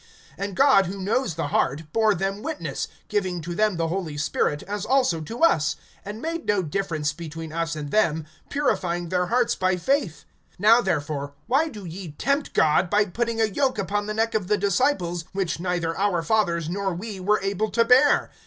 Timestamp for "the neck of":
14.07-14.47